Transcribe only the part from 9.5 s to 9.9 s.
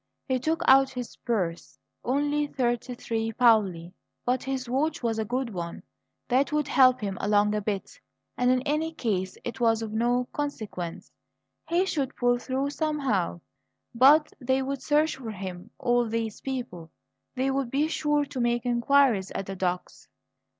was